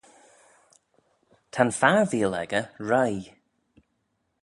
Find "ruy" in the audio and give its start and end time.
2.89-3.17